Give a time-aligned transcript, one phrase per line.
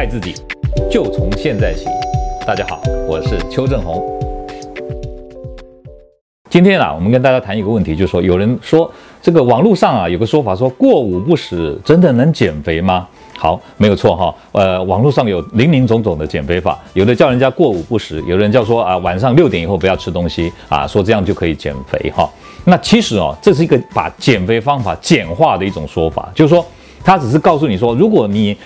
[0.00, 0.34] 爱自己，
[0.90, 1.84] 就从现在起。
[2.46, 4.02] 大家好，我是邱正红。
[6.48, 8.90] 今天啊，我们跟大家谈一个问题，就是说，有人说
[9.20, 13.06] 这个网络上啊有个说法，说过午不食真的能减肥吗？
[13.36, 14.34] 好，没有错哈。
[14.52, 22.26] 呃，网络上有林林总总的减肥法，有的叫人家过午不食，有人叫说啊晚上六点以后不要吃东西啊，说这样就可以减肥哈。
[22.64, 26.64] 那其实哦，这是一个把减肥方法简化的一种说法，就是说。
[27.02, 28.56] 他只是告诉你说，如果你，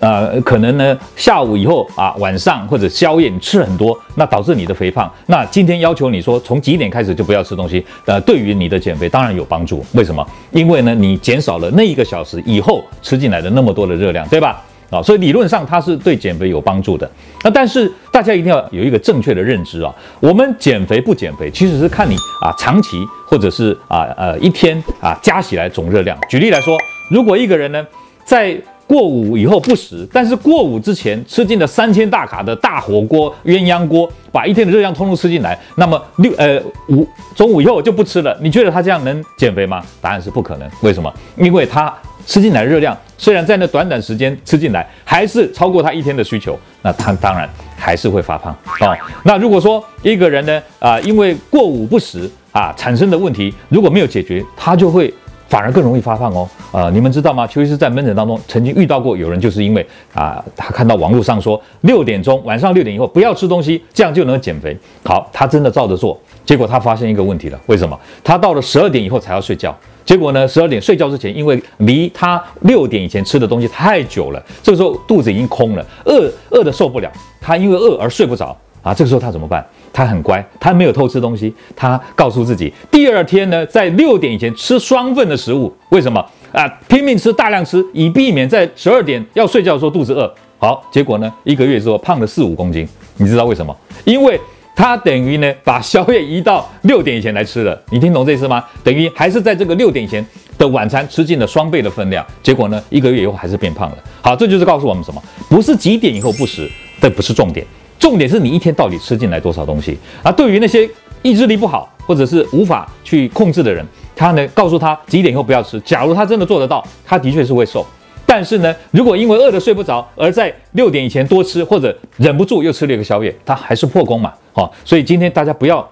[0.00, 5.10] 呃，可能呢下午以后啊，晚上或者宵夜你吃很多，那导致你的肥胖。
[5.26, 9.84] 那今天要求你说从几点开始就不要吃东西，呃，对于你的减肥当然有帮助。
[9.92, 10.26] 为什么？
[10.52, 14.62] 因为呢，你减少了那一个小时以后吃进来的那么多的热量，对吧？
[14.90, 17.10] 啊，所以理论上它是对减肥有帮助的。
[17.42, 26.16] 那但是大家一定要有一个正确的认知啊，我们减肥不减肥，其实是看你啊长期或者是啊呃一天啊加起来总热量。
[26.28, 26.76] 举例来说。
[27.12, 27.86] 如果一个人呢，
[28.24, 38.34] 在过午以后不食，但是过午之前吃进了三千大卡的大火锅、鸳鸯锅，把一天的热量通通吃进来，那么六呃午中午以后就不吃了。
[38.40, 39.82] 你觉得他这样能减肥吗？
[40.00, 40.66] 答案是不可能。
[40.80, 41.12] 为什么？
[41.36, 41.94] 因为他
[42.26, 48.96] 吃进来的热量虽然在那短短时间吃进来，还是超过他一天的需求，那他当然还是会发胖哦。
[49.22, 55.12] 那如果说一个人呢啊、因为过午不食啊产生的问题如果没有解决，他就会。
[55.48, 57.46] 反而更容易发胖哦，呃，你们知道吗？
[57.46, 64.74] 邱医师在门诊当中曾经遇到过有人，就是因为啊、他看到网络上说六点钟晚上六点以后不要吃东西，这样就能减肥。
[65.04, 67.60] 好，他真的照着做，结果他发现一个问题了。
[67.66, 67.98] 为什么？
[68.24, 78.94] 他到了十二点以后才要睡觉，结果呢，十二点睡觉之前，因为离他六点以前吃的东西太久了，这个时候肚子已经空了，饿饿得受不了，他因为饿而睡不着啊。
[78.94, 79.62] 这个时候他怎么办？
[79.92, 81.54] 他很乖，他没有偷吃东西。
[81.76, 85.70] 他告诉自己，第二天呢，在六点以前吃双份的食物。
[85.90, 86.68] 为什么啊？
[86.88, 90.32] 拼命吃，大量吃，以避免在十二点要睡觉的时候肚子饿。
[90.58, 92.86] 好，结果呢，一个月之后胖了四五公斤。
[93.16, 93.76] 你知道为什么？
[94.04, 94.40] 因为
[94.74, 97.80] 他等于呢，把宵夜移到六点以前来吃了。
[97.90, 98.64] 你听懂这意思吗？
[98.82, 100.24] 等于还是在这个六点以前
[100.56, 102.24] 的晚餐吃进了双倍的分量。
[102.42, 103.98] 结果呢，一个月以后还是变胖了。
[104.20, 105.22] 好，这就是告诉我们什么？
[105.48, 106.70] 不是几点以后不食，
[107.00, 107.66] 这不是重点。
[107.98, 109.98] 重点是你一天到底吃进来多少东西？
[110.22, 110.88] 而对于那些
[111.22, 113.84] 意志力不好或者是无法去控制的人，
[114.14, 115.80] 他呢，告诉他几点以后不要吃。
[115.80, 117.86] 假如他真的做得到，他的确是会瘦。
[118.26, 124.32] 但是呢，如果因为饿得睡不着，而在六点以前多吃，或者忍不住又吃了一个宵夜，他还是破功嘛。
[124.52, 125.86] 好，所以今天大家不要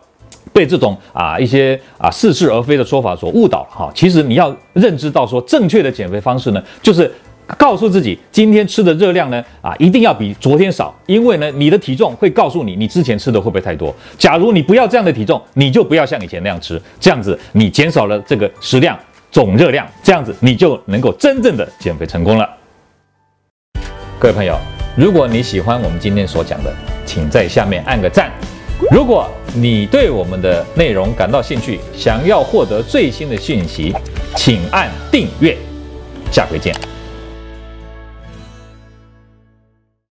[0.52, 3.90] 被这种啊一些啊似是而非的说法所误导哈。
[3.94, 7.12] 其实你要认知到说，正确的减肥方式呢，就是。
[7.58, 13.94] 告诉自己，今天吃的热量呢，啊，一定要比昨天少，因为呢，你的体重会告诉你，你之前吃的会不会太多。
[14.18, 18.98] 假如你不要这样的体重，你就不要像以前那样吃，这样子你减少了这个食量
[19.30, 22.48] 总热量，这样子你就能够真正的减肥成功了。
[24.18, 24.56] 各位朋友，
[24.96, 26.72] 如果你喜欢我们今天所讲的，
[27.06, 28.30] 请在下面按个赞。
[28.90, 33.94] 如果你对我们的内容感到兴趣，想要获得最新的讯息，
[34.36, 35.56] 请按订阅。
[36.32, 36.74] 下回见。